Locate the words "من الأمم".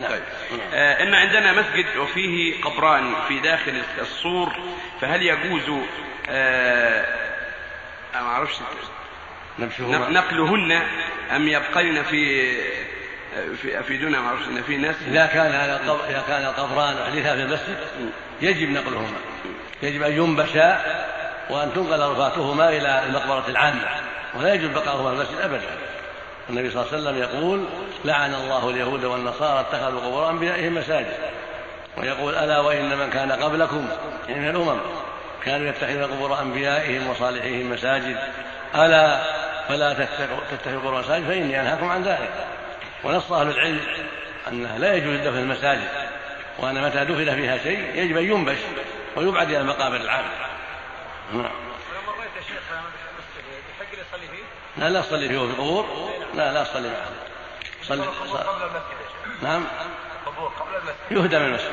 34.40-34.80